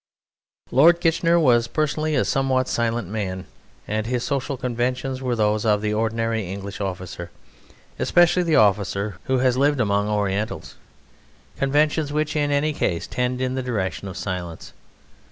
[0.71, 3.45] Lord Kitchener was personally a somewhat silent man;
[3.87, 7.29] and his social conventions were those of the ordinary English officer,
[7.99, 10.73] especially the officer who has lived among Orientals
[11.55, 14.73] conventions which in any case tend in the direction of silence.